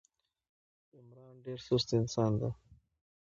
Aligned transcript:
عمران 0.97 1.35
ډېر 1.45 1.59
سوست 1.67 1.89
انسان 1.99 2.31
ده. 2.41 2.49